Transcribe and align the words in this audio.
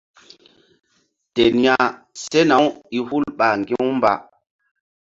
Ten 1.35 1.55
ya 1.65 1.77
sena-u 2.23 2.67
i 2.97 2.99
hul 3.07 3.25
ɓa 3.37 3.47
ŋgi̧-u 3.59 3.83
mba. 3.97 4.13